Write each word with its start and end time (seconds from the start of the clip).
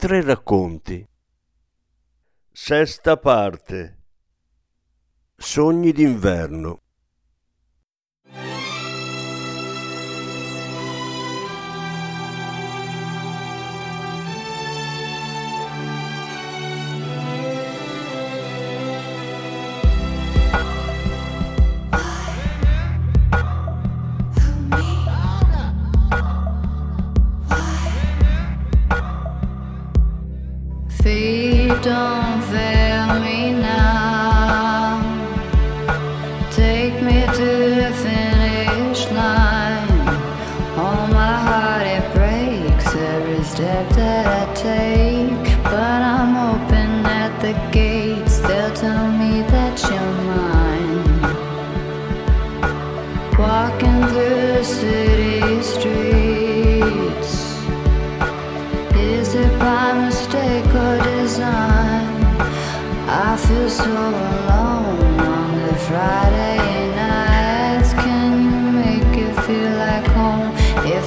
Tre 0.00 0.22
racconti. 0.22 1.04
Sesta 2.52 3.16
parte. 3.16 4.04
Sogni 5.34 5.90
d'inverno. 5.90 6.82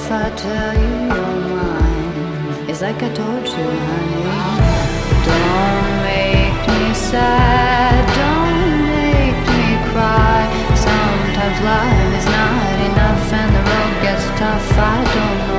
if 0.04 0.10
I 0.10 0.30
tell 0.34 0.74
you 0.82 0.94
you're 1.14 1.40
mine? 1.56 2.68
It's 2.68 2.82
like 2.82 3.00
I 3.02 3.10
told 3.20 3.46
you, 3.56 3.68
honey. 3.88 4.24
Don't 5.28 5.90
make 6.10 6.58
me 6.70 6.94
sad, 7.10 8.02
don't 8.20 8.62
make 8.96 9.38
me 9.52 9.64
cry. 9.90 10.42
Sometimes 10.86 11.58
life 11.70 12.12
is 12.18 12.26
not 12.38 12.76
enough 12.90 13.32
and 13.40 13.50
the 13.56 13.62
road 13.70 13.94
gets 14.02 14.26
tough. 14.40 14.78
I 14.78 14.98
don't 15.14 15.51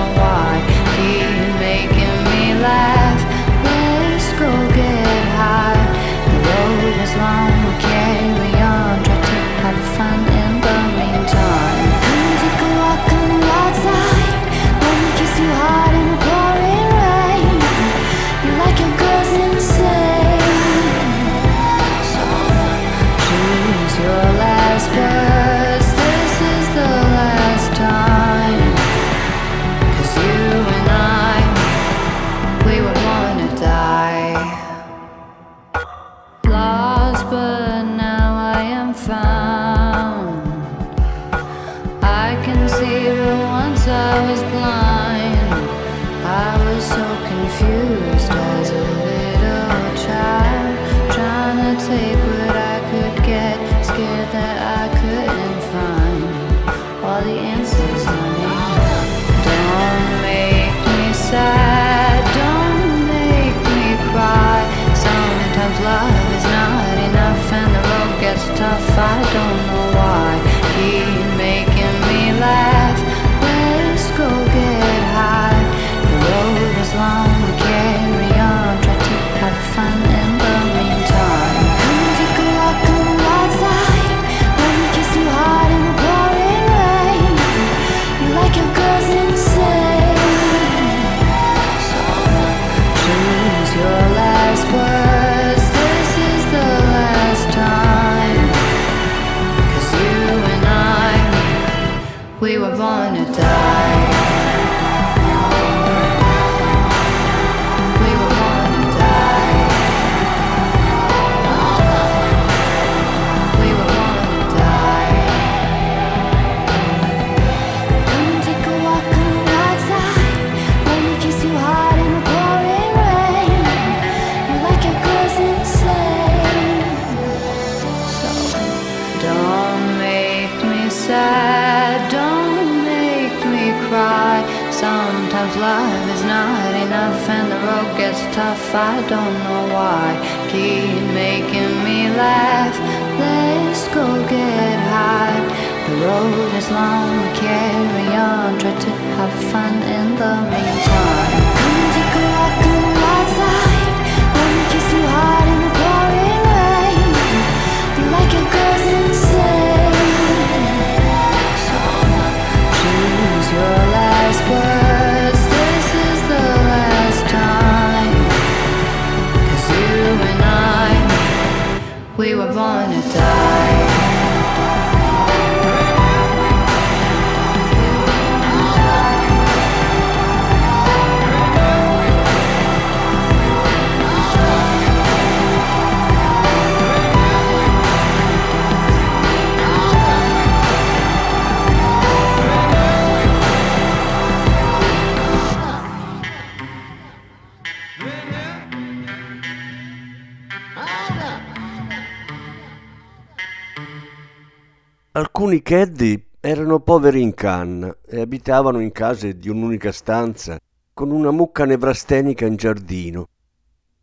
Alcuni 205.53 205.61
caddy 205.61 206.25
erano 206.39 206.79
poveri 206.79 207.21
in 207.21 207.35
canna 207.35 207.95
e 208.07 208.21
abitavano 208.21 208.79
in 208.79 208.91
case 208.91 209.38
di 209.38 209.50
un'unica 209.50 209.91
stanza 209.91 210.57
con 210.91 211.11
una 211.11 211.29
mucca 211.29 211.63
nevrastenica 211.63 212.47
in 212.47 212.55
giardino. 212.55 213.27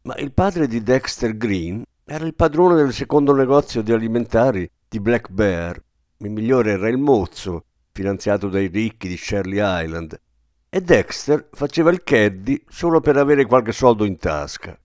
Ma 0.03 0.15
il 0.19 0.33
padre 0.33 0.69
di 0.69 0.81
Dexter 0.81 1.37
Green 1.37 1.83
era 2.05 2.25
il 2.25 2.37
padrone 2.37 2.77
del 2.77 2.93
secondo 2.93 3.35
negozio 3.35 3.83
di 3.83 3.91
alimentari 3.91 4.71
di 4.89 5.01
Black 5.01 5.29
Bear. 5.31 5.83
Il 6.19 6.31
migliore 6.31 6.71
era 6.71 6.89
il 6.89 6.99
mozzo, 6.99 7.65
finanziato 7.91 8.49
dai 8.49 8.69
ricchi 8.69 9.09
di 9.09 9.17
Shirley 9.17 9.59
Island, 9.61 10.21
e 10.69 10.81
Dexter 10.81 11.49
faceva 11.51 11.91
il 11.91 12.05
caddy 12.05 12.63
solo 12.69 13.01
per 13.01 13.17
avere 13.17 13.45
qualche 13.45 13.73
soldo 13.73 14.05
in 14.05 14.17
tasca. 14.19 14.79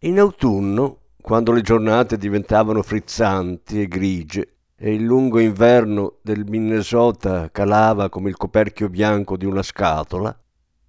In 0.00 0.18
autunno, 0.18 0.98
quando 1.22 1.52
le 1.52 1.62
giornate 1.62 2.18
diventavano 2.18 2.82
frizzanti 2.82 3.80
e 3.80 3.88
grigie 3.88 4.52
e 4.80 4.94
il 4.94 5.02
lungo 5.02 5.40
inverno 5.40 6.18
del 6.22 6.44
Minnesota 6.46 7.50
calava 7.50 8.08
come 8.08 8.28
il 8.28 8.36
coperchio 8.36 8.88
bianco 8.88 9.36
di 9.36 9.44
una 9.44 9.62
scatola, 9.62 10.36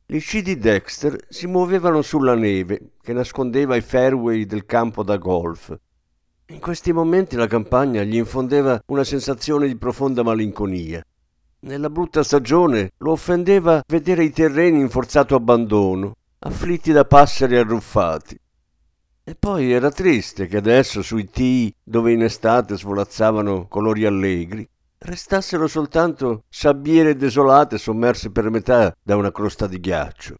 gli 0.06 0.20
sci 0.20 0.44
di 0.44 0.58
Dexter 0.58 1.18
si 1.28 1.48
muovevano 1.48 2.04
sulla 2.04 2.36
neve 2.36 2.92
che 3.02 3.14
nascondeva 3.14 3.76
i 3.76 3.82
fairway 3.82 4.46
del 4.46 4.66
campo 4.66 5.04
da 5.04 5.18
golf. 5.18 5.76
In 6.48 6.60
questi 6.60 6.92
momenti 6.94 7.36
la 7.36 7.48
campagna 7.48 8.04
gli 8.04 8.16
infondeva 8.16 8.80
una 8.88 9.04
sensazione 9.04 9.68
di 9.68 9.76
profonda 9.76 10.24
malinconia. 10.24 11.04
Nella 11.62 11.90
brutta 11.90 12.24
stagione 12.24 12.92
lo 12.98 13.12
offendeva 13.12 13.84
vedere 13.88 14.24
i 14.24 14.32
terreni 14.32 14.80
in 14.80 14.90
forzato 14.90 15.36
abbandono, 15.36 16.16
afflitti 16.40 16.92
da 16.92 17.06
passeri 17.06 17.58
arruffati. 17.58 18.40
E 19.30 19.36
poi 19.36 19.72
era 19.72 19.92
triste 19.92 20.48
che 20.48 20.58
adesso 20.58 21.04
sui 21.04 21.30
tee, 21.30 21.72
dove 21.84 22.12
in 22.12 22.24
estate 22.24 22.76
svolazzavano 22.76 23.68
colori 23.68 24.04
allegri, 24.06 24.68
restassero 24.98 25.68
soltanto 25.68 26.46
sabbiere 26.50 27.16
desolate 27.16 27.78
sommerse 27.78 28.32
per 28.32 28.50
metà 28.50 28.92
da 29.00 29.16
una 29.16 29.32
crosta 29.32 29.68
di 29.68 29.80
ghiaccio. 29.80 30.36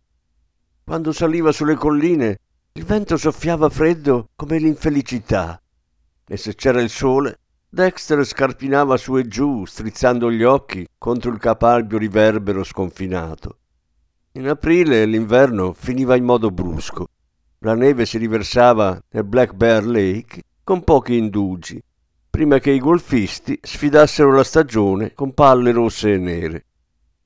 Quando 0.84 1.12
saliva 1.12 1.52
sulle 1.52 1.76
colline, 1.76 2.40
il 2.72 2.84
vento 2.84 3.16
soffiava 3.16 3.70
freddo 3.70 4.30
come 4.36 4.58
l'infelicità, 4.58 5.62
e 6.28 6.36
se 6.36 6.56
c'era 6.56 6.82
il 6.82 6.90
sole, 6.90 7.42
Dexter 7.70 8.26
scarpinava 8.26 8.98
su 8.98 9.20
e 9.20 9.28
giù, 9.28 9.66
strizzando 9.66 10.32
gli 10.32 10.42
occhi 10.42 10.88
contro 10.98 11.30
il 11.30 11.38
capalbio 11.38 12.00
riverbero 12.00 12.64
sconfinato. 12.64 13.58
In 14.32 14.50
aprile 14.50 15.06
l'inverno 15.06 15.74
finiva 15.74 16.16
in 16.16 16.24
modo 16.24 16.50
brusco. 16.50 17.10
La 17.60 17.76
neve 17.76 18.06
si 18.06 18.18
riversava 18.18 19.02
nel 19.10 19.24
Black 19.26 19.54
Bear 19.54 19.86
Lake 19.86 20.44
con 20.64 20.84
pochi 20.84 21.18
indugi 21.18 21.82
prima 22.40 22.60
che 22.60 22.72
i 22.72 22.80
golfisti 22.80 23.60
sfidassero 23.62 24.32
la 24.32 24.46
stagione 24.46 25.14
con 25.14 25.34
palle 25.34 25.74
rosse 25.74 26.14
e 26.14 26.18
nere. 26.18 26.66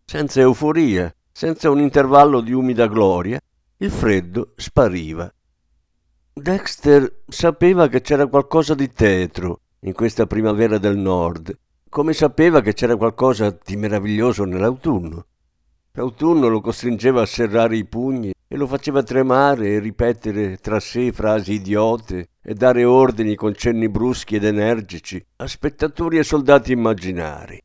Senza 0.05 0.39
euforia, 0.41 1.13
senza 1.31 1.69
un 1.69 1.79
intervallo 1.79 2.41
di 2.41 2.51
umida 2.51 2.87
gloria, 2.87 3.39
il 3.77 3.91
freddo 3.91 4.53
spariva. 4.55 5.31
Dexter 6.33 7.21
sapeva 7.27 7.87
che 7.89 8.01
c'era 8.01 8.25
qualcosa 8.25 8.73
di 8.73 8.91
tetro 8.91 9.59
in 9.81 9.93
questa 9.93 10.25
primavera 10.25 10.79
del 10.79 10.97
nord, 10.97 11.55
come 11.89 12.13
sapeva 12.13 12.61
che 12.61 12.73
c'era 12.73 12.95
qualcosa 12.95 13.55
di 13.63 13.75
meraviglioso 13.75 14.45
nell'autunno. 14.45 15.25
L'autunno 15.95 16.47
lo 16.47 16.59
costringeva 16.59 17.21
a 17.21 17.27
serrare 17.27 17.77
i 17.77 17.85
pugni 17.85 18.31
e 18.47 18.57
lo 18.57 18.65
faceva 18.65 19.03
tremare 19.03 19.73
e 19.73 19.79
ripetere 19.79 20.57
tra 20.57 20.79
sé 20.79 21.11
frasi 21.11 21.53
idiote 21.53 22.29
e 22.41 22.55
dare 22.55 22.83
ordini 22.83 23.35
con 23.35 23.53
cenni 23.53 23.87
bruschi 23.89 24.37
ed 24.37 24.43
energici 24.43 25.23
a 25.35 25.45
spettatori 25.45 26.17
e 26.17 26.23
soldati 26.23 26.71
immaginari. 26.71 27.61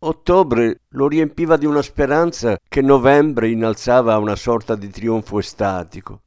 Ottobre 0.00 0.80
lo 0.88 1.06
riempiva 1.06 1.56
di 1.56 1.66
una 1.66 1.82
speranza 1.82 2.58
che 2.68 2.82
novembre 2.82 3.48
innalzava 3.48 4.14
a 4.14 4.18
una 4.18 4.34
sorta 4.34 4.74
di 4.74 4.90
trionfo 4.90 5.38
estatico. 5.38 6.22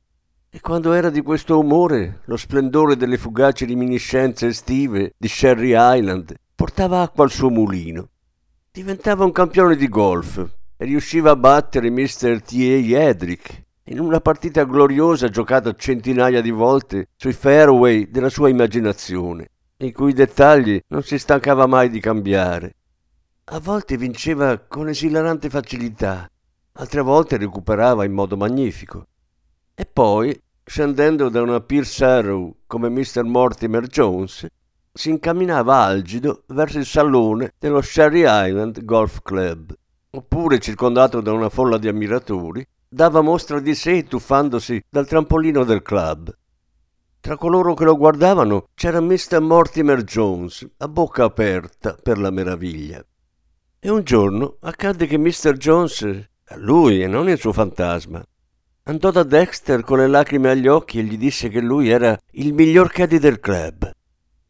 E 0.49 0.61
quando 0.61 0.93
era 0.93 1.09
di 1.09 1.21
questo 1.21 1.59
umore, 1.59 2.21
lo 2.27 2.37
splendore 2.37 2.95
delle 2.95 3.17
fugaci 3.17 3.65
reminiscenze 3.65 4.47
estive 4.47 5.15
di 5.17 5.27
Sherry 5.27 5.73
Island 5.75 6.33
portava 6.55 7.01
acqua 7.01 7.25
al 7.25 7.31
suo 7.31 7.49
mulino. 7.49 8.07
Diventava 8.71 9.25
un 9.25 9.33
campione 9.33 9.75
di 9.75 9.89
golf, 9.89 10.57
riusciva 10.85 11.31
a 11.31 11.35
battere 11.35 11.89
Mr. 11.89 12.41
T.A. 12.41 12.99
Edrick 12.99 13.63
in 13.89 13.99
una 13.99 14.21
partita 14.21 14.63
gloriosa 14.63 15.27
giocata 15.27 15.73
centinaia 15.73 16.41
di 16.41 16.51
volte 16.51 17.09
sui 17.15 17.33
fairway 17.33 18.09
della 18.09 18.29
sua 18.29 18.49
immaginazione, 18.49 19.49
i 19.77 19.91
cui 19.91 20.13
dettagli 20.13 20.79
non 20.87 21.03
si 21.03 21.17
stancava 21.17 21.65
mai 21.65 21.89
di 21.89 21.99
cambiare. 21.99 22.75
A 23.45 23.59
volte 23.59 23.97
vinceva 23.97 24.59
con 24.59 24.87
esilarante 24.87 25.49
facilità, 25.49 26.29
altre 26.73 27.01
volte 27.01 27.37
recuperava 27.37 28.05
in 28.05 28.13
modo 28.13 28.37
magnifico. 28.37 29.07
E 29.73 29.85
poi, 29.85 30.39
scendendo 30.63 31.29
da 31.29 31.41
una 31.41 31.59
Pierce 31.59 32.05
Arrow 32.05 32.55
come 32.67 32.89
Mr. 32.89 33.23
Mortimer 33.23 33.87
Jones, 33.87 34.45
si 34.93 35.09
incamminava 35.09 35.77
algido 35.77 36.43
verso 36.47 36.77
il 36.77 36.85
salone 36.85 37.53
dello 37.57 37.81
Sherry 37.81 38.23
Island 38.25 38.83
Golf 38.85 39.21
Club 39.23 39.75
oppure 40.11 40.59
circondato 40.59 41.21
da 41.21 41.31
una 41.31 41.49
folla 41.49 41.77
di 41.77 41.87
ammiratori, 41.87 42.65
dava 42.87 43.21
mostra 43.21 43.59
di 43.59 43.75
sé 43.75 44.05
tuffandosi 44.05 44.83
dal 44.89 45.07
trampolino 45.07 45.63
del 45.63 45.81
club. 45.81 46.35
Tra 47.19 47.35
coloro 47.35 47.73
che 47.73 47.83
lo 47.83 47.97
guardavano 47.97 48.69
c'era 48.73 49.01
Mr. 49.01 49.39
Mortimer 49.41 50.03
Jones, 50.03 50.67
a 50.77 50.87
bocca 50.87 51.25
aperta 51.25 51.95
per 52.01 52.17
la 52.17 52.31
meraviglia. 52.31 53.05
E 53.79 53.89
un 53.89 54.03
giorno 54.03 54.57
accadde 54.61 55.05
che 55.05 55.17
Mr. 55.17 55.53
Jones, 55.53 56.29
lui 56.55 57.03
e 57.03 57.07
non 57.07 57.29
il 57.29 57.37
suo 57.37 57.53
fantasma, 57.53 58.23
andò 58.83 59.11
da 59.11 59.23
Dexter 59.23 59.81
con 59.81 59.99
le 59.99 60.07
lacrime 60.07 60.49
agli 60.49 60.67
occhi 60.67 60.99
e 60.99 61.03
gli 61.03 61.17
disse 61.17 61.49
che 61.49 61.59
lui 61.59 61.89
era 61.89 62.17
il 62.31 62.53
miglior 62.53 62.91
caddy 62.91 63.19
del 63.19 63.39
club. 63.39 63.91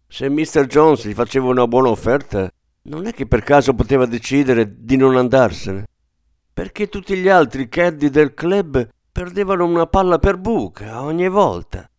Se 0.07 0.29
Mr. 0.29 0.65
Jones 0.65 1.05
gli 1.05 1.13
faceva 1.13 1.47
una 1.47 1.67
buona 1.67 1.89
offerta, 1.89 2.49
non 2.83 3.05
è 3.05 3.13
che 3.13 3.27
per 3.27 3.43
caso 3.43 3.73
poteva 3.73 4.05
decidere 4.05 4.83
di 4.83 4.95
non 4.95 5.15
andarsene, 5.15 5.85
perché 6.53 6.89
tutti 6.89 7.15
gli 7.17 7.27
altri 7.27 7.69
caddy 7.69 8.09
del 8.09 8.33
club 8.33 8.87
perdevano 9.11 9.65
una 9.65 9.85
palla 9.85 10.19
per 10.19 10.37
buca 10.37 11.01
ogni 11.01 11.27
volta. 11.27 11.89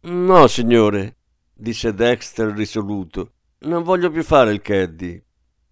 No, 0.00 0.46
signore, 0.46 1.16
disse 1.52 1.92
Dexter 1.92 2.52
risoluto, 2.52 3.32
non 3.60 3.82
voglio 3.82 4.10
più 4.10 4.22
fare 4.22 4.52
il 4.52 4.62
caddy. 4.62 5.20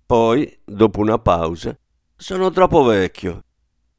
Poi, 0.04 0.58
dopo 0.64 1.00
una 1.00 1.18
pausa, 1.18 1.76
sono 2.16 2.50
troppo 2.50 2.82
vecchio. 2.82 3.42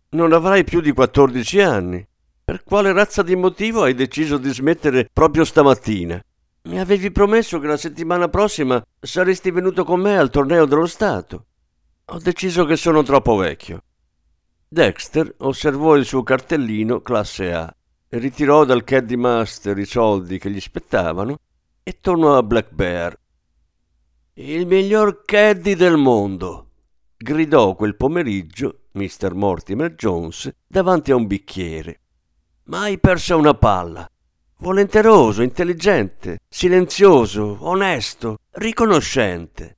Non 0.10 0.34
avrai 0.34 0.64
più 0.64 0.82
di 0.82 0.92
14 0.92 1.62
anni. 1.62 2.08
Per 2.44 2.64
quale 2.64 2.94
razza 2.94 3.24
di 3.24 3.36
motivo 3.36 3.84
hai 3.84 3.94
deciso 3.94 4.38
di 4.38 4.50
smettere 4.54 5.10
proprio 5.12 5.44
stamattina? 5.44 6.22
Mi 6.64 6.80
avevi 6.80 7.12
promesso 7.12 7.60
che 7.60 7.68
la 7.68 7.78
settimana 7.78 8.28
prossima 8.28 8.84
saresti 9.00 9.52
venuto 9.52 9.84
con 9.84 10.02
me 10.02 10.18
al 10.18 10.30
torneo 10.30 10.66
dello 10.66 10.86
Stato. 10.86 11.46
Ho 12.06 12.20
deciso 12.20 12.66
che 12.66 12.76
sono 12.76 13.04
troppo 13.04 13.36
vecchio. 13.36 13.84
Dexter 14.68 15.34
osservò 15.40 15.96
il 15.96 16.06
suo 16.06 16.24
cartellino 16.24 17.02
classe 17.02 17.54
A, 17.54 17.74
ritirò 18.10 18.66
dal 18.66 18.84
caddy 18.84 19.16
master 19.16 19.78
i 19.78 19.86
soldi 19.86 20.40
che 20.40 20.50
gli 20.50 20.60
spettavano 20.60 21.38
e 21.84 22.00
tornò 22.02 22.38
a 22.38 22.44
Black 22.44 22.72
Bear. 22.72 23.18
Il 24.34 24.68
miglior 24.68 25.24
caddy 25.24 25.74
del 25.74 25.96
mondo, 25.96 26.70
gridò 27.16 27.76
quel 27.76 27.96
pomeriggio 27.96 28.88
Mr. 28.92 29.34
Mortimer 29.34 29.96
Jones 29.96 30.50
davanti 30.68 31.12
a 31.12 31.16
un 31.16 31.28
bicchiere. 31.28 32.02
Mai 32.64 33.00
persa 33.00 33.36
una 33.36 33.54
palla. 33.54 34.10
Volenteroso, 34.60 35.44
intelligente, 35.44 36.40
silenzioso, 36.50 37.58
onesto, 37.62 38.38
riconoscente. 38.54 39.78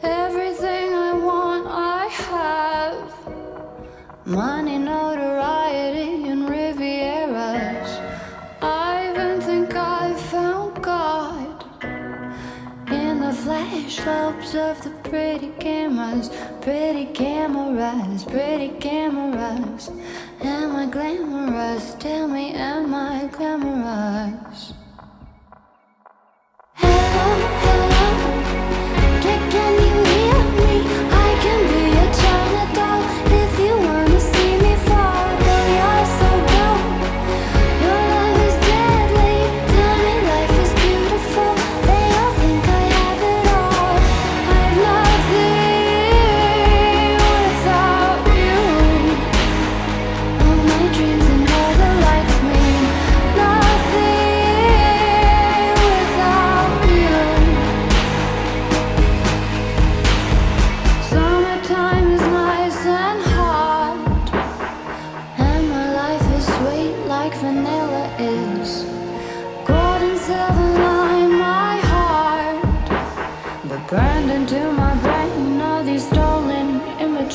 Everything 0.00 0.92
I 0.92 1.12
want, 1.12 1.66
I 1.66 2.08
have. 2.30 2.96
Money, 4.24 4.78
notoriety, 4.78 6.25
slopes 13.88 14.54
of 14.54 14.82
the 14.82 14.90
pretty 15.08 15.50
cameras, 15.60 16.30
pretty 16.60 17.06
cameras, 17.06 18.24
pretty 18.24 18.68
cameras. 18.78 19.90
Am 20.42 20.76
I 20.76 20.86
glamorous? 20.86 21.94
Tell 21.94 22.28
me, 22.28 22.52
am 22.54 22.94
I 22.94 23.28
glamorous? 23.32 24.72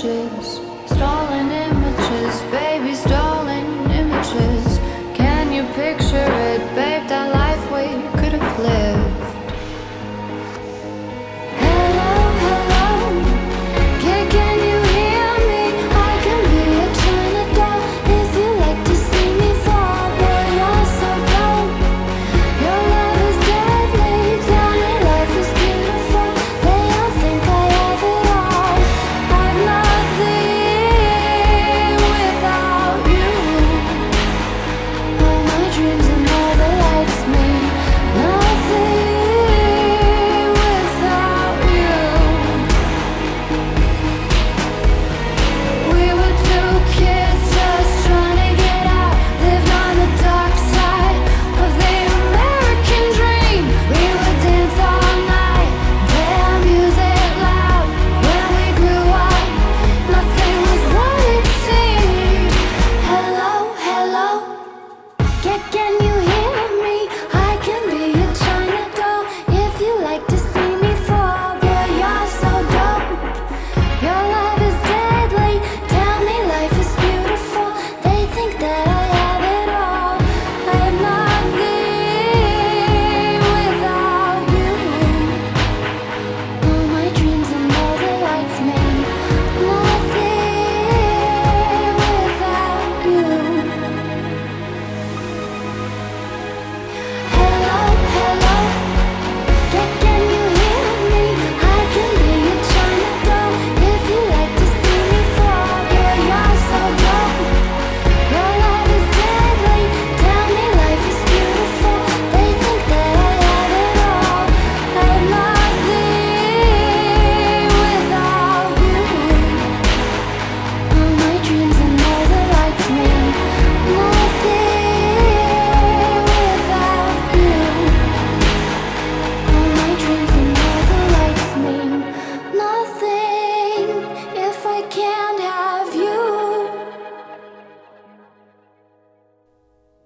passageiros. 0.02 0.61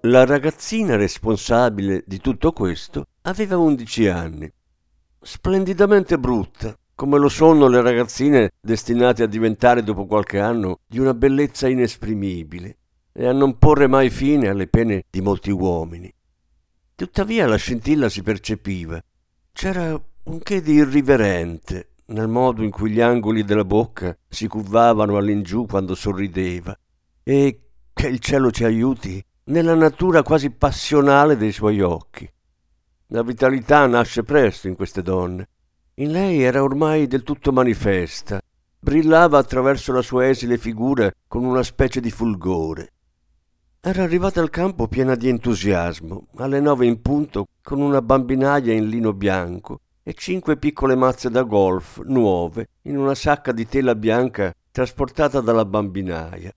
La 0.08 0.24
ragazzina 0.24 0.94
responsabile 0.94 2.04
di 2.06 2.18
tutto 2.18 2.52
questo 2.52 3.08
aveva 3.22 3.56
11 3.56 4.06
anni. 4.06 4.48
Splendidamente 5.20 6.16
brutta, 6.16 6.78
come 6.94 7.18
lo 7.18 7.28
sono 7.28 7.66
le 7.66 7.82
ragazzine 7.82 8.52
destinate 8.60 9.24
a 9.24 9.26
diventare 9.26 9.82
dopo 9.82 10.06
qualche 10.06 10.38
anno 10.38 10.78
di 10.86 11.00
una 11.00 11.12
bellezza 11.12 11.66
inesprimibile 11.66 12.76
e 13.12 13.26
a 13.26 13.32
non 13.32 13.58
porre 13.58 13.88
mai 13.88 14.08
fine 14.08 14.46
alle 14.46 14.68
pene 14.68 15.06
di 15.10 15.20
molti 15.20 15.50
uomini. 15.50 16.12
Tuttavia 16.94 17.48
la 17.48 17.56
scintilla 17.56 18.08
si 18.08 18.22
percepiva. 18.22 19.02
C'era 19.50 20.00
un 20.24 20.38
che 20.38 20.62
di 20.62 20.74
irriverente 20.74 21.94
nel 22.06 22.28
modo 22.28 22.62
in 22.62 22.70
cui 22.70 22.92
gli 22.92 23.00
angoli 23.00 23.42
della 23.42 23.64
bocca 23.64 24.16
si 24.28 24.46
curvavano 24.46 25.16
all'ingiù 25.16 25.66
quando 25.66 25.96
sorrideva 25.96 26.78
e, 27.24 27.60
che 27.92 28.06
il 28.06 28.20
cielo 28.20 28.52
ci 28.52 28.62
aiuti, 28.62 29.20
nella 29.46 29.74
natura 29.74 30.22
quasi 30.22 30.50
passionale 30.50 31.36
dei 31.36 31.52
suoi 31.52 31.80
occhi. 31.80 32.28
La 33.08 33.22
vitalità 33.22 33.86
nasce 33.86 34.22
presto 34.22 34.66
in 34.66 34.74
queste 34.74 35.02
donne. 35.02 35.48
In 35.94 36.10
lei 36.10 36.42
era 36.42 36.62
ormai 36.62 37.06
del 37.06 37.22
tutto 37.22 37.52
manifesta, 37.52 38.40
brillava 38.78 39.38
attraverso 39.38 39.92
la 39.92 40.02
sua 40.02 40.28
esile 40.28 40.58
figura 40.58 41.10
con 41.28 41.44
una 41.44 41.62
specie 41.62 42.00
di 42.00 42.10
fulgore. 42.10 42.92
Era 43.80 44.02
arrivata 44.02 44.40
al 44.40 44.50
campo 44.50 44.88
piena 44.88 45.14
di 45.14 45.28
entusiasmo, 45.28 46.26
alle 46.36 46.60
nove 46.60 46.86
in 46.86 47.00
punto, 47.00 47.46
con 47.62 47.80
una 47.80 48.02
bambinaia 48.02 48.72
in 48.72 48.88
lino 48.88 49.12
bianco 49.12 49.80
e 50.02 50.12
cinque 50.14 50.56
piccole 50.56 50.96
mazze 50.96 51.30
da 51.30 51.42
golf 51.42 52.00
nuove 52.04 52.68
in 52.82 52.96
una 52.96 53.14
sacca 53.14 53.52
di 53.52 53.66
tela 53.66 53.94
bianca 53.94 54.52
trasportata 54.72 55.40
dalla 55.40 55.64
bambinaia. 55.64 56.52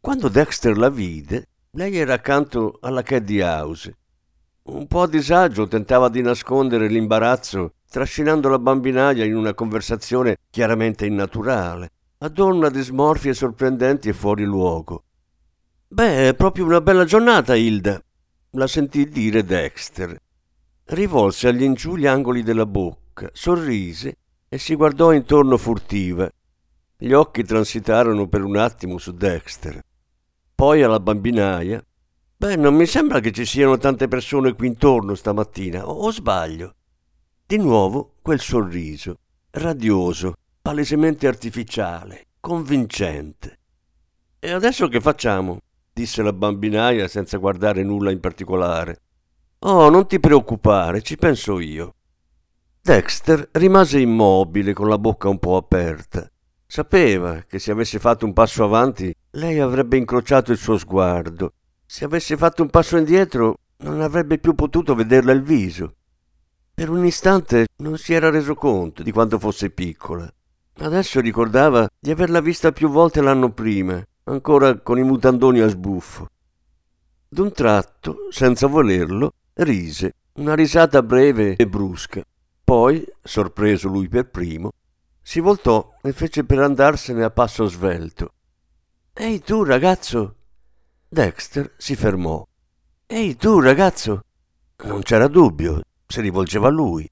Quando 0.00 0.28
Dexter 0.28 0.76
la 0.76 0.88
vide, 0.88 1.46
lei 1.74 1.96
era 1.96 2.12
accanto 2.12 2.76
alla 2.82 3.00
caddy 3.00 3.40
house. 3.40 3.96
Un 4.64 4.86
po' 4.86 5.02
a 5.02 5.08
disagio 5.08 5.66
tentava 5.66 6.10
di 6.10 6.20
nascondere 6.20 6.86
l'imbarazzo 6.86 7.76
trascinando 7.88 8.50
la 8.50 8.58
bambinaia 8.58 9.24
in 9.24 9.34
una 9.34 9.54
conversazione 9.54 10.36
chiaramente 10.50 11.06
innaturale, 11.06 11.90
adorna 12.18 12.68
di 12.68 12.82
smorfie 12.82 13.32
sorprendenti 13.32 14.10
e 14.10 14.12
fuori 14.12 14.44
luogo. 14.44 15.04
Beh, 15.88 16.28
è 16.28 16.34
proprio 16.34 16.66
una 16.66 16.82
bella 16.82 17.04
giornata, 17.04 17.54
Hilda, 17.54 18.02
la 18.50 18.66
sentì 18.66 19.08
dire 19.08 19.42
Dexter. 19.42 20.14
Rivolse 20.84 21.48
agli 21.48 21.62
in 21.62 21.72
giù 21.72 21.96
gli 21.96 22.06
angoli 22.06 22.42
della 22.42 22.66
bocca, 22.66 23.30
sorrise 23.32 24.16
e 24.46 24.58
si 24.58 24.74
guardò 24.74 25.10
intorno 25.12 25.56
furtiva. 25.56 26.30
Gli 26.98 27.12
occhi 27.12 27.44
transitarono 27.44 28.28
per 28.28 28.42
un 28.42 28.58
attimo 28.58 28.98
su 28.98 29.12
Dexter. 29.12 29.82
Poi 30.54 30.82
alla 30.82 31.00
bambinaia. 31.00 31.84
Beh, 32.36 32.56
non 32.56 32.74
mi 32.74 32.86
sembra 32.86 33.20
che 33.20 33.32
ci 33.32 33.44
siano 33.44 33.78
tante 33.78 34.08
persone 34.08 34.54
qui 34.54 34.66
intorno 34.66 35.14
stamattina, 35.14 35.88
o, 35.88 36.06
o 36.06 36.10
sbaglio? 36.10 36.74
Di 37.46 37.56
nuovo 37.56 38.14
quel 38.22 38.40
sorriso, 38.40 39.18
radioso, 39.50 40.34
palesemente 40.60 41.26
artificiale, 41.26 42.26
convincente. 42.40 43.58
E 44.38 44.50
adesso 44.50 44.88
che 44.88 45.00
facciamo? 45.00 45.58
disse 45.92 46.22
la 46.22 46.32
bambinaia 46.32 47.06
senza 47.06 47.36
guardare 47.36 47.82
nulla 47.82 48.10
in 48.10 48.20
particolare. 48.20 49.00
Oh, 49.60 49.88
non 49.90 50.06
ti 50.06 50.18
preoccupare, 50.18 51.02
ci 51.02 51.16
penso 51.16 51.60
io. 51.60 51.94
Dexter 52.80 53.50
rimase 53.52 54.00
immobile 54.00 54.72
con 54.72 54.88
la 54.88 54.98
bocca 54.98 55.28
un 55.28 55.38
po' 55.38 55.56
aperta. 55.56 56.28
Sapeva 56.66 57.42
che 57.42 57.60
se 57.60 57.70
avesse 57.70 58.00
fatto 58.00 58.24
un 58.24 58.32
passo 58.32 58.64
avanti 58.64 59.14
lei 59.34 59.60
avrebbe 59.60 59.96
incrociato 59.96 60.52
il 60.52 60.58
suo 60.58 60.76
sguardo. 60.76 61.54
Se 61.86 62.04
avesse 62.04 62.36
fatto 62.36 62.62
un 62.62 62.70
passo 62.70 62.96
indietro 62.96 63.58
non 63.78 64.00
avrebbe 64.00 64.38
più 64.38 64.54
potuto 64.54 64.94
vederla 64.94 65.32
il 65.32 65.42
viso. 65.42 65.94
Per 66.74 66.90
un 66.90 67.04
istante 67.04 67.68
non 67.76 67.96
si 67.98 68.12
era 68.12 68.30
reso 68.30 68.54
conto 68.54 69.02
di 69.02 69.10
quanto 69.10 69.38
fosse 69.38 69.70
piccola. 69.70 70.30
Adesso 70.78 71.20
ricordava 71.20 71.88
di 71.98 72.10
averla 72.10 72.40
vista 72.40 72.72
più 72.72 72.88
volte 72.88 73.20
l'anno 73.20 73.52
prima, 73.52 74.02
ancora 74.24 74.78
con 74.78 74.98
i 74.98 75.02
mutandoni 75.02 75.60
a 75.60 75.68
sbuffo. 75.68 76.28
D'un 77.28 77.52
tratto, 77.52 78.28
senza 78.30 78.66
volerlo, 78.66 79.32
rise, 79.54 80.14
una 80.34 80.54
risata 80.54 81.02
breve 81.02 81.56
e 81.56 81.66
brusca. 81.66 82.22
Poi, 82.64 83.04
sorpreso 83.22 83.88
lui 83.88 84.08
per 84.08 84.28
primo, 84.28 84.72
si 85.20 85.40
voltò 85.40 85.94
e 86.02 86.12
fece 86.12 86.44
per 86.44 86.58
andarsene 86.58 87.22
a 87.22 87.30
passo 87.30 87.66
svelto. 87.66 88.32
Ehi 89.14 89.40
tu, 89.40 89.62
ragazzo! 89.62 90.36
Dexter 91.06 91.74
si 91.76 91.94
fermò. 91.96 92.42
Ehi 93.06 93.36
tu, 93.36 93.60
ragazzo! 93.60 94.22
Non 94.84 95.02
c'era 95.02 95.28
dubbio, 95.28 95.82
si 96.06 96.22
rivolgeva 96.22 96.68
a 96.68 96.70
lui. 96.70 97.06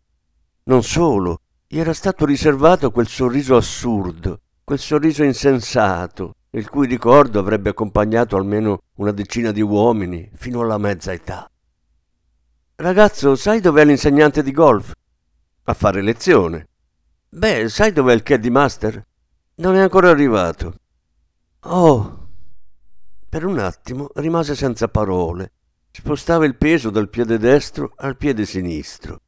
Non 0.64 0.83
solo, 0.83 1.40
gli 1.66 1.78
era 1.78 1.92
stato 1.92 2.25
riservato 2.25 2.90
quel 2.90 3.07
sorriso 3.07 3.54
assurdo, 3.54 4.40
quel 4.64 4.78
sorriso 4.78 5.25
insensato, 5.25 6.37
il 6.52 6.71
cui 6.71 6.87
ricordo 6.87 7.38
avrebbe 7.38 7.69
accompagnato 7.69 8.35
almeno 8.35 8.80
una 8.95 9.12
decina 9.12 9.52
di 9.52 9.61
uomini 9.61 10.30
fino 10.33 10.62
alla 10.62 10.78
mezza 10.78 11.12
età. 11.12 11.50
Ragazzo, 12.76 13.35
sai 13.35 13.61
dov'è 13.61 13.85
l'insegnante 13.85 14.42
di 14.42 14.52
golf? 14.52 14.92
A 15.64 15.75
fare 15.75 16.00
lezione. 16.00 16.66
Beh, 17.28 17.69
sai 17.69 17.92
dov'è 17.92 18.14
il 18.14 18.23
caddy 18.23 18.49
master? 18.49 19.07
Non 19.57 19.75
è 19.75 19.80
ancora 19.80 20.09
arrivato. 20.09 20.76
Oh! 21.62 22.29
Per 23.29 23.45
un 23.45 23.59
attimo 23.59 24.11
rimase 24.14 24.55
senza 24.55 24.88
parole. 24.88 25.52
Spostava 25.90 26.47
il 26.47 26.57
peso 26.57 26.90
dal 26.90 27.11
piede 27.11 27.38
destro 27.38 27.93
al 27.97 28.17
piede 28.17 28.47
sinistro. 28.47 29.21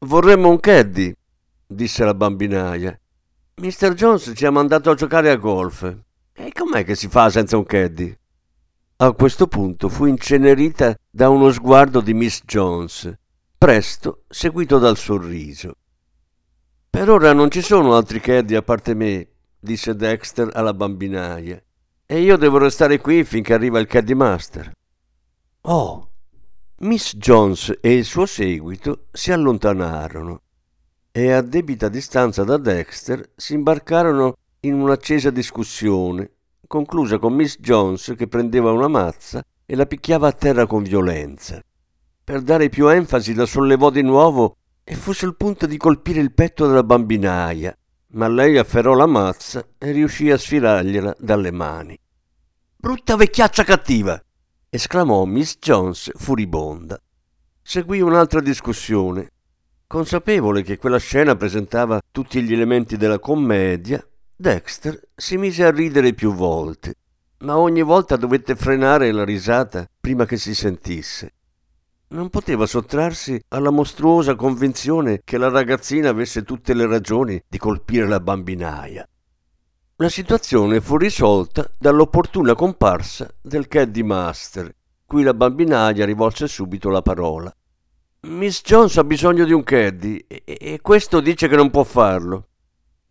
Vorremmo 0.00 0.48
un 0.48 0.58
caddy, 0.58 1.14
disse 1.66 2.04
la 2.04 2.14
bambinaia. 2.14 2.98
Mr. 3.56 3.94
Jones 3.94 4.32
ci 4.34 4.46
ha 4.46 4.50
mandato 4.50 4.90
a 4.90 4.94
giocare 4.94 5.30
a 5.30 5.36
golf. 5.36 5.96
E 6.32 6.52
com'è 6.52 6.84
che 6.84 6.94
si 6.94 7.08
fa 7.08 7.30
senza 7.30 7.56
un 7.56 7.64
caddy? 7.64 8.16
A 8.98 9.12
questo 9.12 9.46
punto 9.46 9.88
fu 9.88 10.06
incenerita 10.06 10.96
da 11.08 11.28
uno 11.28 11.50
sguardo 11.52 12.00
di 12.00 12.14
Miss 12.14 12.42
Jones, 12.44 13.12
presto 13.56 14.24
seguito 14.28 14.78
dal 14.78 14.96
sorriso. 14.96 15.74
Per 16.90 17.08
ora 17.08 17.32
non 17.32 17.50
ci 17.50 17.62
sono 17.62 17.94
altri 17.94 18.20
caddy 18.20 18.54
a 18.54 18.62
parte 18.62 18.94
me, 18.94 19.28
disse 19.58 19.94
Dexter 19.94 20.50
alla 20.52 20.74
bambinaia, 20.74 21.62
e 22.06 22.20
io 22.20 22.36
devo 22.36 22.58
restare 22.58 22.98
qui 23.00 23.24
finché 23.24 23.54
arriva 23.54 23.78
il 23.78 23.86
caddy 23.86 24.14
master. 24.14 24.72
Oh! 25.62 26.08
Miss 26.80 27.16
Jones 27.16 27.76
e 27.80 27.94
il 27.94 28.04
suo 28.04 28.24
seguito 28.24 29.06
si 29.10 29.32
allontanarono 29.32 30.42
e 31.10 31.32
a 31.32 31.42
debita 31.42 31.88
distanza 31.88 32.44
da 32.44 32.56
Dexter 32.56 33.32
si 33.34 33.54
imbarcarono 33.54 34.36
in 34.60 34.74
un'accesa 34.74 35.30
discussione, 35.30 36.30
conclusa 36.68 37.18
con 37.18 37.34
Miss 37.34 37.56
Jones 37.58 38.14
che 38.16 38.28
prendeva 38.28 38.70
una 38.70 38.86
mazza 38.86 39.44
e 39.66 39.74
la 39.74 39.86
picchiava 39.86 40.28
a 40.28 40.32
terra 40.32 40.66
con 40.66 40.84
violenza. 40.84 41.60
Per 42.22 42.42
dare 42.42 42.68
più 42.68 42.86
enfasi 42.86 43.34
la 43.34 43.46
sollevò 43.46 43.90
di 43.90 44.02
nuovo 44.02 44.56
e 44.84 44.94
fu 44.94 45.12
sul 45.12 45.36
punto 45.36 45.66
di 45.66 45.76
colpire 45.76 46.20
il 46.20 46.32
petto 46.32 46.66
della 46.66 46.84
bambinaia, 46.84 47.76
ma 48.12 48.28
lei 48.28 48.56
afferrò 48.56 48.94
la 48.94 49.06
mazza 49.06 49.66
e 49.76 49.90
riuscì 49.90 50.30
a 50.30 50.38
sfilargliela 50.38 51.16
dalle 51.18 51.50
mani. 51.50 51.98
Brutta 52.76 53.16
vecchiaccia 53.16 53.64
cattiva! 53.64 54.22
esclamò 54.70 55.24
Miss 55.24 55.58
Jones 55.58 56.10
furibonda. 56.14 57.00
Seguì 57.62 58.00
un'altra 58.00 58.40
discussione. 58.40 59.30
Consapevole 59.86 60.62
che 60.62 60.76
quella 60.76 60.98
scena 60.98 61.34
presentava 61.36 62.00
tutti 62.10 62.42
gli 62.42 62.52
elementi 62.52 62.96
della 62.96 63.18
commedia, 63.18 64.06
Dexter 64.36 65.00
si 65.14 65.36
mise 65.36 65.64
a 65.64 65.70
ridere 65.70 66.12
più 66.12 66.32
volte, 66.32 66.94
ma 67.38 67.58
ogni 67.58 67.82
volta 67.82 68.16
dovette 68.16 68.54
frenare 68.54 69.10
la 69.10 69.24
risata 69.24 69.88
prima 70.00 70.26
che 70.26 70.36
si 70.36 70.54
sentisse. 70.54 71.32
Non 72.10 72.30
poteva 72.30 72.64
sottrarsi 72.64 73.38
alla 73.48 73.70
mostruosa 73.70 74.34
convinzione 74.34 75.20
che 75.24 75.36
la 75.36 75.50
ragazzina 75.50 76.08
avesse 76.08 76.42
tutte 76.42 76.72
le 76.72 76.86
ragioni 76.86 77.42
di 77.46 77.58
colpire 77.58 78.08
la 78.08 78.18
bambinaia. 78.18 79.06
La 79.96 80.08
situazione 80.08 80.80
fu 80.80 80.96
risolta 80.96 81.70
dall'opportuna 81.76 82.54
comparsa 82.54 83.28
del 83.42 83.68
caddy 83.68 84.02
master, 84.02 84.74
cui 85.04 85.22
la 85.22 85.34
bambinaia 85.34 86.06
rivolse 86.06 86.48
subito 86.48 86.88
la 86.88 87.02
parola. 87.02 87.54
Miss 88.20 88.62
Jones 88.62 88.96
ha 88.96 89.04
bisogno 89.04 89.44
di 89.44 89.52
un 89.52 89.62
caddy 89.62 90.24
e, 90.26 90.42
e 90.44 90.78
questo 90.80 91.20
dice 91.20 91.46
che 91.46 91.56
non 91.56 91.70
può 91.70 91.84
farlo. 91.84 92.48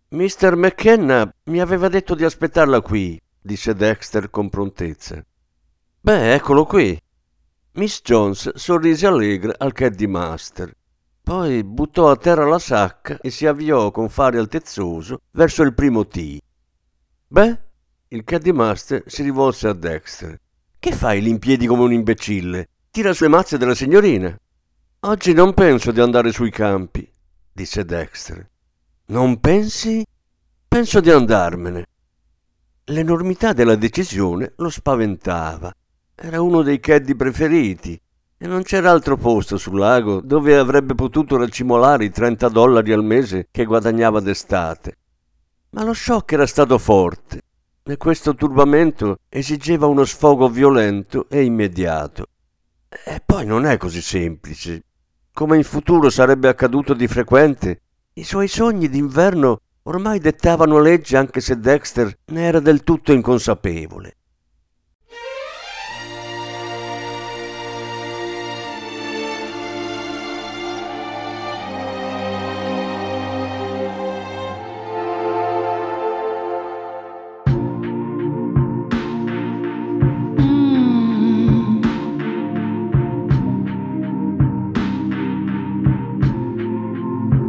Mr. 0.10 0.56
McKenna 0.56 1.32
mi 1.46 1.60
aveva 1.60 1.88
detto 1.88 2.16
di 2.16 2.24
aspettarla 2.24 2.82
qui, 2.82 3.22
disse 3.40 3.76
Dexter 3.76 4.32
con 4.32 4.50
prontezza. 4.50 5.24
Beh, 6.00 6.34
eccolo 6.34 6.66
qui. 6.66 7.00
Miss 7.78 8.02
Jones 8.02 8.56
sorrise 8.56 9.06
allegra 9.06 9.54
al 9.56 9.72
caddy 9.72 10.08
master. 10.08 10.76
Poi 11.22 11.64
buttò 11.64 12.10
a 12.10 12.16
terra 12.16 12.48
la 12.48 12.58
sacca 12.58 13.20
e 13.22 13.30
si 13.30 13.46
avviò 13.46 13.92
con 13.92 14.10
fare 14.10 14.40
altezzoso 14.40 15.22
verso 15.30 15.62
il 15.62 15.76
primo 15.76 16.08
tee. 16.08 16.40
Beh, 17.28 17.60
il 18.08 18.24
caddy 18.24 18.52
master 18.52 19.04
si 19.06 19.22
rivolse 19.22 19.68
a 19.68 19.74
Dexter. 19.74 20.40
Che 20.80 20.92
fai 20.92 21.22
lì 21.22 21.30
in 21.30 21.38
piedi 21.38 21.68
come 21.68 21.84
un 21.84 21.94
imbecille? 21.94 22.68
Tira 22.90 23.14
sulle 23.14 23.30
mazze 23.30 23.60
della 23.60 23.76
signorina. 23.76 24.36
Oggi 25.02 25.34
non 25.34 25.54
penso 25.54 25.92
di 25.92 26.02
andare 26.02 26.32
sui 26.32 26.50
campi, 26.50 27.08
disse 27.52 27.86
Dexter. 27.86 28.50
Non 29.10 29.40
pensi? 29.40 30.04
Penso 30.68 31.00
di 31.00 31.12
andarmene. 31.12 31.86
L'enormità 32.86 33.54
della 33.54 33.76
decisione 33.76 34.54
lo 34.56 34.72
spaventava. 34.72 35.72
Era 36.20 36.42
uno 36.42 36.64
dei 36.64 36.80
caddy 36.80 37.14
preferiti 37.14 38.02
e 38.40 38.48
non 38.48 38.64
c'era 38.64 38.90
altro 38.90 39.18
posto 39.18 39.56
sul 39.56 39.78
lago 39.78 40.20
dove 40.20 40.58
avrebbe 40.58 40.96
potuto 40.96 41.38
racimolare 41.38 42.06
i 42.06 42.10
30 42.10 42.50
dollari 42.50 42.92
al 42.92 43.04
mese 43.04 43.50
che 43.52 43.66
guadagnava 43.66 44.20
d'estate. 44.20 44.98
Ma 45.70 45.84
lo 45.84 45.94
shock 45.94 46.32
era 46.32 46.48
stato 46.48 46.80
forte 46.80 47.42
e 47.84 47.98
questo 47.98 48.34
turbamento 48.34 49.18
esigeva 49.30 49.86
uno 49.86 50.06
sfogo 50.06 50.50
violento 50.50 51.28
e 51.30 51.44
immediato. 51.44 52.26
E 52.90 53.22
poi 53.24 53.46
non 53.46 53.68
è 53.68 53.78
così 53.78 54.02
semplice. 54.02 54.86
Come 55.32 55.58
in 55.58 55.64
futuro 55.64 56.10
sarebbe 56.10 56.48
accaduto 56.48 56.96
di 56.96 57.08
frequente, 57.08 57.82
i 58.14 58.24
suoi 58.24 58.48
sogni 58.48 58.90
d'inverno 58.90 59.60
ormai 59.84 60.18
dettavano 60.18 60.80
legge 60.80 61.16
anche 61.16 61.42
se 61.42 61.60
Dexter 61.60 62.12
ne 62.26 62.42
era 62.42 62.60
del 62.60 62.82
tutto 62.84 63.14
inconsapevole. 63.14 64.16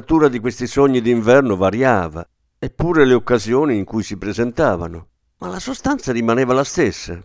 Natura 0.00 0.28
di 0.28 0.38
questi 0.38 0.66
sogni 0.66 1.02
d'inverno 1.02 1.56
variava, 1.56 2.26
eppure 2.58 3.04
le 3.04 3.12
occasioni 3.12 3.76
in 3.76 3.84
cui 3.84 4.02
si 4.02 4.16
presentavano, 4.16 5.08
ma 5.38 5.48
la 5.48 5.58
sostanza 5.58 6.10
rimaneva 6.10 6.54
la 6.54 6.64
stessa. 6.64 7.22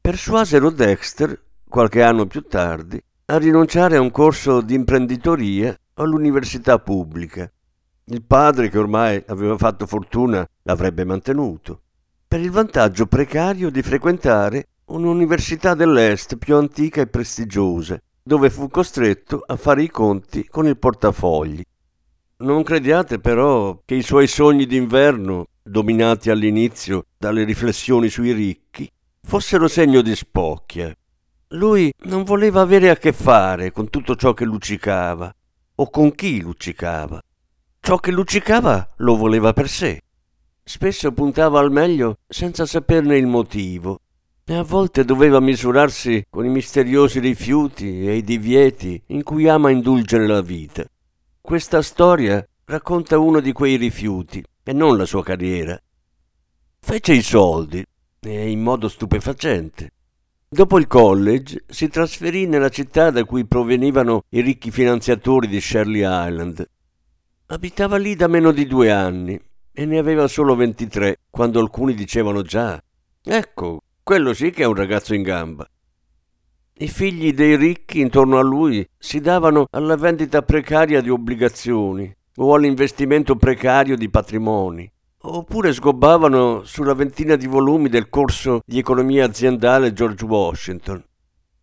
Persuasero 0.00 0.70
Dexter, 0.70 1.38
qualche 1.68 2.02
anno 2.02 2.26
più 2.26 2.42
tardi, 2.42 3.02
a 3.26 3.38
rinunciare 3.38 3.96
a 3.96 4.00
un 4.00 4.12
corso 4.12 4.60
di 4.60 4.74
imprenditoria 4.74 5.76
all'università 5.94 6.78
pubblica. 6.78 7.50
Il 8.04 8.22
padre, 8.22 8.68
che 8.68 8.78
ormai 8.78 9.22
aveva 9.26 9.58
fatto 9.58 9.84
fortuna, 9.86 10.46
l'avrebbe 10.62 11.04
mantenuto, 11.04 11.82
per 12.26 12.38
il 12.38 12.52
vantaggio 12.52 13.06
precario 13.06 13.68
di 13.68 13.82
frequentare 13.82 14.66
un'università 14.86 15.74
dell'Est 15.74 16.36
più 16.36 16.54
antica 16.54 17.00
e 17.00 17.08
prestigiosa, 17.08 18.00
dove 18.22 18.48
fu 18.48 18.68
costretto 18.68 19.42
a 19.44 19.56
fare 19.56 19.82
i 19.82 19.90
conti 19.90 20.46
con 20.48 20.66
il 20.66 20.76
portafogli. 20.76 21.62
Non 22.40 22.62
crediate 22.62 23.18
però 23.18 23.82
che 23.84 23.94
i 23.94 24.02
suoi 24.02 24.26
sogni 24.26 24.64
d'inverno, 24.64 25.48
dominati 25.62 26.30
all'inizio 26.30 27.04
dalle 27.18 27.44
riflessioni 27.44 28.08
sui 28.08 28.32
ricchi, 28.32 28.90
fossero 29.22 29.68
segno 29.68 30.00
di 30.00 30.16
spocchia. 30.16 30.90
Lui 31.48 31.92
non 32.04 32.22
voleva 32.24 32.62
avere 32.62 32.88
a 32.88 32.96
che 32.96 33.12
fare 33.12 33.72
con 33.72 33.90
tutto 33.90 34.16
ciò 34.16 34.32
che 34.32 34.46
luccicava, 34.46 35.30
o 35.74 35.90
con 35.90 36.14
chi 36.14 36.40
luccicava. 36.40 37.20
Ciò 37.78 37.98
che 37.98 38.10
luccicava 38.10 38.88
lo 38.96 39.16
voleva 39.16 39.52
per 39.52 39.68
sé. 39.68 40.00
Spesso 40.64 41.12
puntava 41.12 41.60
al 41.60 41.70
meglio 41.70 42.20
senza 42.26 42.64
saperne 42.64 43.18
il 43.18 43.26
motivo 43.26 44.00
e 44.46 44.54
a 44.54 44.62
volte 44.62 45.04
doveva 45.04 45.40
misurarsi 45.40 46.24
con 46.30 46.46
i 46.46 46.48
misteriosi 46.48 47.18
rifiuti 47.18 48.06
e 48.08 48.16
i 48.16 48.22
divieti 48.22 49.02
in 49.08 49.22
cui 49.24 49.46
ama 49.46 49.68
indulgere 49.68 50.26
la 50.26 50.40
vita. 50.40 50.84
Questa 51.50 51.82
storia 51.82 52.46
racconta 52.66 53.18
uno 53.18 53.40
di 53.40 53.50
quei 53.50 53.74
rifiuti 53.74 54.40
e 54.62 54.72
non 54.72 54.96
la 54.96 55.04
sua 55.04 55.24
carriera. 55.24 55.76
Fece 56.78 57.12
i 57.12 57.22
soldi 57.22 57.84
e 58.20 58.50
in 58.52 58.60
modo 58.60 58.88
stupefacente. 58.88 59.90
Dopo 60.48 60.78
il 60.78 60.86
college 60.86 61.64
si 61.66 61.88
trasferì 61.88 62.46
nella 62.46 62.68
città 62.68 63.10
da 63.10 63.24
cui 63.24 63.46
provenivano 63.46 64.22
i 64.28 64.42
ricchi 64.42 64.70
finanziatori 64.70 65.48
di 65.48 65.60
Shirley 65.60 66.02
Island. 66.04 66.64
Abitava 67.46 67.96
lì 67.96 68.14
da 68.14 68.28
meno 68.28 68.52
di 68.52 68.68
due 68.68 68.92
anni 68.92 69.36
e 69.72 69.84
ne 69.86 69.98
aveva 69.98 70.28
solo 70.28 70.54
23, 70.54 71.16
quando 71.30 71.58
alcuni 71.58 71.94
dicevano 71.94 72.42
già, 72.42 72.80
ecco, 73.24 73.80
quello 74.04 74.34
sì 74.34 74.52
che 74.52 74.62
è 74.62 74.66
un 74.66 74.74
ragazzo 74.74 75.14
in 75.14 75.22
gamba. 75.22 75.68
I 76.82 76.88
figli 76.88 77.34
dei 77.34 77.56
ricchi 77.56 78.00
intorno 78.00 78.38
a 78.38 78.42
lui 78.42 78.88
si 78.96 79.20
davano 79.20 79.66
alla 79.70 79.96
vendita 79.96 80.40
precaria 80.40 81.02
di 81.02 81.10
obbligazioni 81.10 82.10
o 82.36 82.54
all'investimento 82.54 83.36
precario 83.36 83.98
di 83.98 84.08
patrimoni, 84.08 84.90
oppure 85.18 85.74
sgobbavano 85.74 86.62
sulla 86.64 86.94
ventina 86.94 87.36
di 87.36 87.46
volumi 87.46 87.90
del 87.90 88.08
corso 88.08 88.62
di 88.64 88.78
economia 88.78 89.26
aziendale 89.26 89.92
George 89.92 90.24
Washington. 90.24 91.04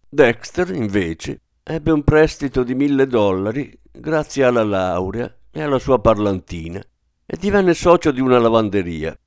Dexter, 0.07 0.69
invece, 0.75 1.41
ebbe 1.63 1.91
un 1.91 2.03
prestito 2.03 2.61
di 2.61 2.75
mille 2.75 3.07
dollari 3.07 3.75
grazie 3.91 4.43
alla 4.43 4.63
laurea 4.63 5.35
e 5.49 5.63
alla 5.63 5.79
sua 5.79 5.97
parlantina 5.97 6.79
e 7.25 7.37
divenne 7.37 7.73
socio 7.73 8.11
di 8.11 8.21
una 8.21 8.37
lavanderia. 8.37 9.17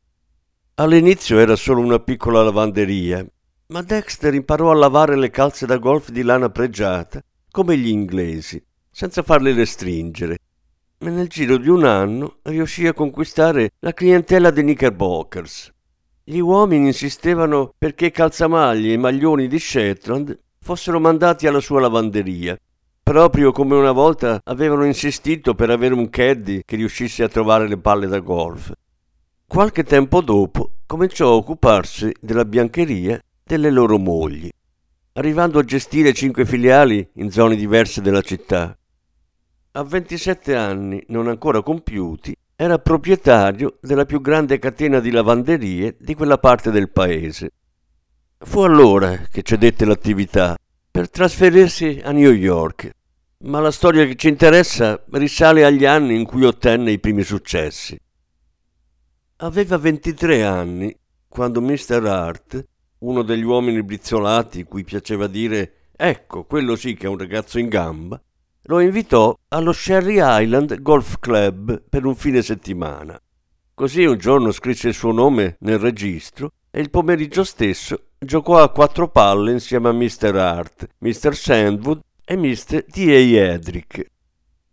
All'inizio 0.75 1.41
era 1.41 1.57
solo 1.57 1.81
una 1.81 1.99
piccola 1.99 2.45
lavanderia, 2.45 3.27
ma 3.71 3.83
Dexter 3.83 4.35
imparò 4.35 4.73
a 4.73 4.75
lavare 4.75 5.17
le 5.17 5.31
calze 5.31 5.65
da 5.65 5.79
golf 5.79 6.11
di 6.11 6.23
lana 6.23 6.51
pregiata, 6.51 7.23
come 7.51 7.77
gli 7.77 7.89
inglesi, 7.89 8.63
senza 8.91 9.23
farle 9.23 9.53
restringere. 9.53 10.39
E 10.99 11.09
nel 11.09 11.29
giro 11.29 11.57
di 11.57 11.69
un 11.69 11.85
anno 11.85 12.39
riuscì 12.43 12.87
a 12.89 12.93
conquistare 12.93 13.71
la 13.79 13.93
clientela 13.93 14.51
dei 14.51 14.65
Knickerbockers. 14.65 15.73
Gli 16.25 16.39
uomini 16.39 16.87
insistevano 16.87 17.73
perché 17.79 18.07
i 18.07 18.11
calzamaglie 18.11 18.91
e 18.91 18.95
i 18.95 18.99
maglioni 18.99 19.47
di 19.47 19.59
Shetland 19.59 20.37
fossero 20.61 20.99
mandati 20.99 21.47
alla 21.47 21.61
sua 21.61 21.81
lavanderia, 21.81 22.59
proprio 23.05 23.53
come 23.53 23.77
una 23.77 23.93
volta 23.93 24.41
avevano 24.45 24.85
insistito 24.85 25.55
per 25.55 25.71
avere 25.71 25.95
un 25.95 26.11
caddy 26.11 26.63
che 26.65 26.75
riuscisse 26.75 27.23
a 27.23 27.29
trovare 27.29 27.69
le 27.69 27.79
palle 27.79 28.09
da 28.09 28.19
golf. 28.19 28.73
Qualche 29.47 29.85
tempo 29.85 30.21
dopo 30.21 30.73
cominciò 30.87 31.29
a 31.29 31.35
occuparsi 31.35 32.13
della 32.21 32.45
biancheria 32.45 33.21
delle 33.51 33.71
loro 33.71 33.99
mogli, 33.99 34.49
arrivando 35.15 35.59
a 35.59 35.65
gestire 35.65 36.13
cinque 36.13 36.47
filiali 36.47 37.05
in 37.15 37.33
zone 37.33 37.57
diverse 37.57 38.01
della 38.01 38.21
città. 38.21 38.79
A 39.73 39.83
27 39.83 40.55
anni, 40.55 41.03
non 41.09 41.27
ancora 41.27 41.61
compiuti, 41.61 42.33
era 42.55 42.79
proprietario 42.79 43.79
della 43.81 44.05
più 44.05 44.21
grande 44.21 44.61
catena 44.61 45.01
di 45.01 45.11
lavanderie 45.11 45.97
di 45.99 46.15
quella 46.15 46.39
parte 46.39 46.71
del 46.71 46.91
paese. 46.91 47.51
Fu 48.39 48.61
allora 48.61 49.17
che 49.29 49.43
cedette 49.43 49.85
l'attività 49.85 50.57
per 50.89 51.11
trasferirsi 51.11 52.01
a 52.05 52.13
New 52.13 52.31
York, 52.31 52.89
ma 53.47 53.59
la 53.59 53.73
storia 53.73 54.07
che 54.07 54.15
ci 54.15 54.29
interessa 54.29 55.03
risale 55.11 55.65
agli 55.65 55.87
anni 55.87 56.15
in 56.15 56.25
cui 56.25 56.45
ottenne 56.45 56.93
i 56.93 57.01
primi 57.01 57.25
successi. 57.25 57.99
Aveva 59.39 59.77
23 59.77 60.45
anni 60.45 60.97
quando 61.27 61.61
Mr. 61.61 62.05
Hart, 62.07 62.65
uno 63.01 63.23
degli 63.23 63.45
uomini 63.45 63.83
brizzolati 63.83 64.65
cui 64.65 64.85
piaceva 64.85 65.27
dire 65.27 65.89
ecco, 65.97 66.45
quello 66.45 66.77
sì 66.77 66.95
che 66.95 67.07
è 67.07 67.09
un 67.09 67.19
ragazzo 67.19 67.59
in 67.59 67.69
gamba, 67.69 68.21
lo 68.65 68.81
invitò 68.81 69.37
allo 69.49 69.73
Sherry 69.73 70.19
Island 70.21 70.81
Golf 70.81 71.19
Club 71.19 71.83
per 71.89 72.05
un 72.05 72.15
fine 72.15 72.43
settimana. 72.43 73.21
Così 73.75 74.05
un 74.05 74.19
giorno 74.19 74.51
scrisse 74.51 74.89
il 74.89 74.95
suo 74.95 75.13
nome 75.13 75.57
nel 75.61 75.79
registro 75.79 76.53
e 76.71 76.81
il 76.81 76.91
pomeriggio 76.91 77.45
stesso 77.45 78.05
giocò 78.19 78.63
a 78.63 78.71
quattro 78.71 79.09
palle 79.09 79.53
insieme 79.53 79.89
a 79.89 79.93
Mr. 79.93 80.37
Hart, 80.37 80.87
Mr. 80.99 81.35
Sandwood 81.35 82.01
e 82.25 82.37
Mr. 82.37 82.85
T.A. 82.85 83.53
Edric. 83.53 84.07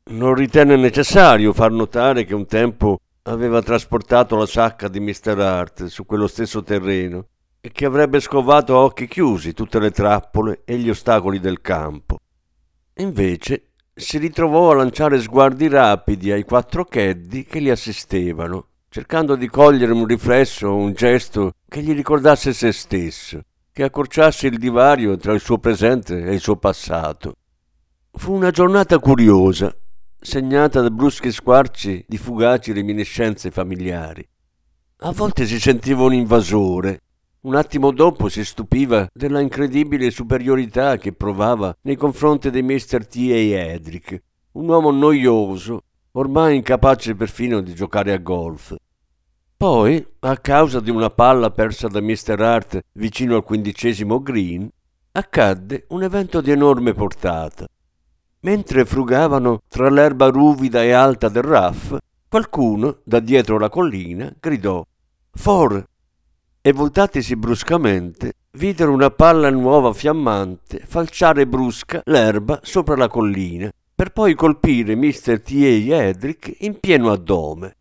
Non 0.10 0.34
ritenne 0.34 0.76
necessario 0.76 1.54
far 1.54 1.72
notare 1.72 2.26
che 2.26 2.36
un 2.36 2.46
tempo 2.46 3.00
aveva 3.24 3.62
trasportato 3.62 4.36
la 4.36 4.46
sacca 4.46 4.88
di 4.88 5.00
Mr. 5.00 5.40
Hart 5.40 5.86
su 5.86 6.06
quello 6.06 6.28
stesso 6.28 6.62
terreno 6.64 7.28
e 7.60 7.72
che 7.72 7.86
avrebbe 7.86 8.20
scovato 8.20 8.76
a 8.76 8.80
occhi 8.80 9.08
chiusi 9.08 9.54
tutte 9.54 9.80
le 9.80 9.92
trappole 9.92 10.62
e 10.66 10.78
gli 10.78 10.90
ostacoli 10.90 11.40
del 11.40 11.62
campo. 11.62 12.18
Invece 12.96 13.72
si 13.94 14.18
ritrovò 14.18 14.72
a 14.72 14.76
lanciare 14.76 15.20
sguardi 15.20 15.68
rapidi 15.68 16.32
ai 16.32 16.44
quattro 16.44 16.86
caddy 16.86 17.44
che 17.44 17.60
li 17.60 17.70
assistevano, 17.70 18.68
cercando 18.90 19.36
di 19.36 19.48
cogliere 19.50 19.92
un 19.92 20.06
riflesso 20.06 20.68
o 20.68 20.76
un 20.76 20.94
gesto 20.94 21.54
che 21.68 21.82
gli 21.82 21.94
ricordasse 21.94 22.54
se 22.54 22.72
stesso, 22.72 23.42
che 23.72 23.84
accorciasse 23.84 24.48
il 24.48 24.58
divario 24.58 25.18
tra 25.18 25.34
il 25.34 25.40
suo 25.40 25.58
presente 25.58 26.24
e 26.24 26.34
il 26.34 26.40
suo 26.40 26.58
passato. 26.58 27.36
Fu 28.12 28.34
una 28.34 28.52
giornata 28.52 28.98
curiosa 29.00 29.76
segnata 30.20 30.82
da 30.82 30.90
bruschi 30.90 31.32
squarci 31.32 32.04
di 32.08 32.18
fugaci 32.18 32.74
reminiscenze 32.74 33.52
familiari. 33.52 34.28
A 35.02 35.12
volte 35.12 35.46
si 35.46 35.60
sentiva 35.60 36.04
un 36.04 36.14
invasore, 36.14 37.02
un 37.48 37.56
attimo 37.56 37.92
dopo 37.92 38.28
si 38.28 38.44
stupiva 38.44 39.08
della 39.14 39.40
incredibile 39.40 40.12
superiorità 40.12 40.98
che 40.98 41.14
provava 41.14 41.74
nei 41.84 41.96
confronti 41.96 42.52
di 42.52 42.62
Mr. 42.62 43.08
T. 43.08 43.16
A. 43.32 43.38
Edric, 43.38 44.22
un 44.52 44.68
uomo 44.68 44.92
noioso, 44.92 45.84
ormai 46.12 46.58
incapace 46.58 47.16
perfino 47.16 47.62
di 47.62 47.74
giocare 47.74 48.12
a 48.12 48.18
golf. 48.18 48.76
Poi, 49.56 50.06
a 50.20 50.38
causa 50.38 50.82
di 50.82 50.90
una 50.90 51.10
palla 51.10 51.50
persa 51.50 51.88
da 51.88 52.02
Mr. 52.02 52.42
Hart 52.42 52.82
vicino 52.92 53.38
al 53.38 53.46
quindicesimo 53.46 54.22
green, 54.22 54.70
accadde 55.14 55.86
un 55.90 56.04
evento 56.04 56.42
di 56.42 56.52
enorme 56.52 56.92
portata. 56.92 57.66
Mentre 58.42 58.84
frugavano 58.84 59.62
tra 59.70 59.90
l'erba 59.90 60.28
ruvida 60.28 60.84
e 60.84 60.92
alta 60.92 61.30
del 61.30 61.44
raff, 61.44 61.96
qualcuno, 62.28 63.00
da 63.06 63.22
dietro 63.22 63.58
la 63.58 63.70
collina, 63.70 64.36
gridò 64.38 64.86
For! 65.32 65.86
E 66.68 66.74
voltatisi 66.74 67.38
bruscamente, 67.38 68.34
videro 68.58 68.92
una 68.92 69.10
palla 69.10 69.50
nuova 69.50 69.94
fiammante 69.94 70.82
falciare 70.86 71.48
brusca 71.48 72.02
l'erba 72.04 72.60
sopra 72.62 72.98
la 72.98 73.08
collina, 73.08 73.72
per 73.96 74.12
poi 74.12 74.36
colpire 74.36 74.94
Mr. 74.94 75.40
T. 75.40 75.52
A. 75.52 76.04
Edric 76.04 76.58
in 76.60 76.78
pieno 76.82 77.10
addome. 77.10 77.74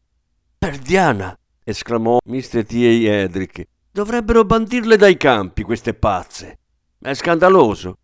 Perdiana! 0.56 1.36
esclamò 1.64 2.18
Mr. 2.26 2.64
T. 2.64 2.74
A. 2.74 3.10
Edric. 3.24 3.66
Dovrebbero 3.90 4.44
bandirle 4.44 4.96
dai 4.96 5.16
campi 5.16 5.64
queste 5.64 5.92
pazze. 5.92 6.58
È 6.96 7.12
scandaloso. 7.12 7.96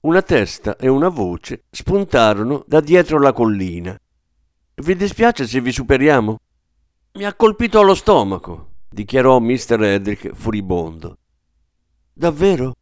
Una 0.00 0.20
testa 0.20 0.76
e 0.76 0.86
una 0.86 1.08
voce 1.08 1.62
spuntarono 1.70 2.62
da 2.66 2.80
dietro 2.80 3.18
la 3.18 3.32
collina. 3.32 3.98
Vi 4.74 4.96
dispiace 4.96 5.46
se 5.46 5.62
vi 5.62 5.72
superiamo? 5.72 6.38
Mi 7.12 7.24
ha 7.24 7.32
colpito 7.32 7.80
allo 7.80 7.94
stomaco, 7.94 8.72
dichiarò 8.94 9.40
Mr. 9.40 9.82
Edric 9.82 10.32
furibondo. 10.32 11.18
Davvero? 12.12 12.74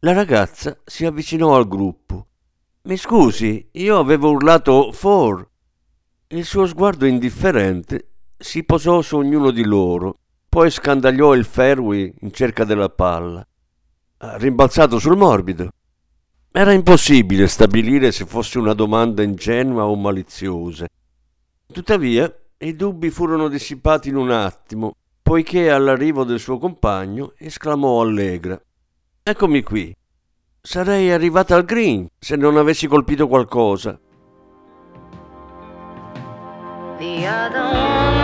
La 0.00 0.12
ragazza 0.12 0.78
si 0.84 1.06
avvicinò 1.06 1.56
al 1.56 1.66
gruppo. 1.66 2.26
Mi 2.82 2.98
scusi, 2.98 3.70
io 3.72 3.98
avevo 3.98 4.30
urlato 4.30 4.92
for. 4.92 5.48
Il 6.28 6.44
suo 6.44 6.66
sguardo 6.66 7.06
indifferente 7.06 8.10
si 8.36 8.64
posò 8.64 9.00
su 9.00 9.16
ognuno 9.16 9.50
di 9.50 9.64
loro, 9.64 10.18
poi 10.46 10.70
scandagliò 10.70 11.34
il 11.34 11.46
fairway 11.46 12.12
in 12.20 12.30
cerca 12.30 12.64
della 12.64 12.90
palla. 12.90 13.46
Rimbalzato 14.18 14.98
sul 14.98 15.16
morbido. 15.16 15.70
Era 16.52 16.72
impossibile 16.72 17.46
stabilire 17.46 18.12
se 18.12 18.26
fosse 18.26 18.58
una 18.58 18.74
domanda 18.74 19.22
ingenua 19.22 19.86
o 19.86 19.96
maliziosa. 19.96 20.86
Tuttavia, 21.72 22.32
i 22.58 22.76
dubbi 22.76 23.10
furono 23.10 23.48
dissipati 23.48 24.10
in 24.10 24.16
un 24.16 24.30
attimo, 24.30 24.96
poiché 25.24 25.70
all'arrivo 25.70 26.22
del 26.24 26.38
suo 26.38 26.58
compagno 26.58 27.32
esclamò 27.38 28.02
allegra. 28.02 28.60
Eccomi 29.22 29.62
qui. 29.62 29.96
Sarei 30.60 31.10
arrivata 31.10 31.54
al 31.54 31.64
green 31.64 32.06
se 32.18 32.36
non 32.36 32.58
avessi 32.58 32.86
colpito 32.86 33.26
qualcosa. 33.26 33.98
The 36.98 37.26
other 37.26 38.23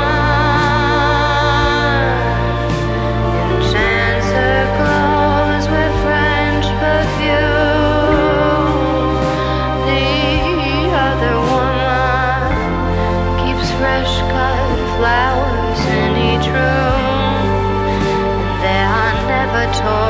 time. 19.80 20.09